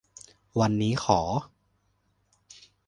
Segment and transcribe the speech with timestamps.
[0.59, 1.19] วันนี้ขอ